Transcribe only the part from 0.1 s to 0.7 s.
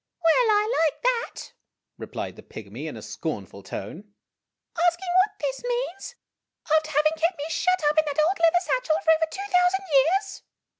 "Well! I